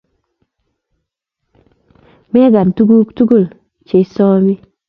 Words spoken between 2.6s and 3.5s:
tuguk tugul